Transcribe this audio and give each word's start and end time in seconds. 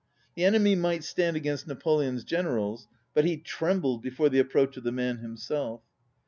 The 0.33 0.43
enemy 0.45 0.73
might 0.73 1.03
stand 1.03 1.37
against 1.37 1.67
Na 1.67 1.75
poleon's 1.75 2.23
generals, 2.23 2.87
but 3.13 3.23
he 3.23 3.37
trembled 3.37 4.01
before 4.01 4.29
the 4.29 4.39
approach 4.39 4.75
of 4.75 4.83
the 4.83 4.91
man 4.91 5.17
himself. 5.17 5.83